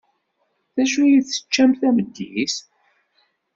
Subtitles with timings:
[0.75, 2.55] D acu ay teččam tameddit?